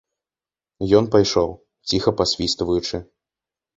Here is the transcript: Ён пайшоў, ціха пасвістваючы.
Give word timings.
Ён 1.01 1.05
пайшоў, 1.15 1.49
ціха 1.93 2.11
пасвістваючы. 2.23 2.95